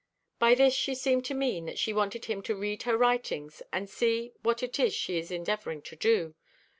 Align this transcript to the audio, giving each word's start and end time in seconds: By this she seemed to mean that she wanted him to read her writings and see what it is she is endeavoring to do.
By 0.39 0.55
this 0.55 0.73
she 0.73 0.95
seemed 0.95 1.25
to 1.25 1.35
mean 1.35 1.65
that 1.65 1.77
she 1.77 1.93
wanted 1.93 2.25
him 2.25 2.41
to 2.49 2.55
read 2.55 2.81
her 2.81 2.97
writings 2.97 3.61
and 3.71 3.87
see 3.87 4.33
what 4.41 4.63
it 4.63 4.79
is 4.79 4.95
she 4.95 5.19
is 5.19 5.29
endeavoring 5.29 5.83
to 5.83 5.95
do. 5.95 6.33